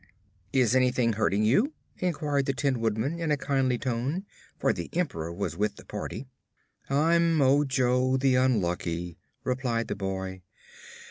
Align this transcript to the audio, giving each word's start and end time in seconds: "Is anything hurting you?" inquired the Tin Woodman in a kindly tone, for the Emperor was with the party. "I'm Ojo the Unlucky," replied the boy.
"Is 0.51 0.75
anything 0.75 1.13
hurting 1.13 1.43
you?" 1.43 1.73
inquired 1.99 2.47
the 2.47 2.53
Tin 2.55 2.79
Woodman 2.79 3.19
in 3.19 3.29
a 3.29 3.37
kindly 3.37 3.77
tone, 3.77 4.25
for 4.57 4.73
the 4.73 4.89
Emperor 4.93 5.31
was 5.31 5.55
with 5.55 5.75
the 5.75 5.85
party. 5.85 6.25
"I'm 6.89 7.39
Ojo 7.39 8.17
the 8.17 8.33
Unlucky," 8.33 9.19
replied 9.43 9.89
the 9.89 9.95
boy. 9.95 10.41